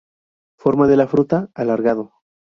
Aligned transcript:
Forma 0.57 0.87
de 0.87 0.97
la 0.97 1.05
fruta: 1.07 1.51
alargado. 1.53 2.11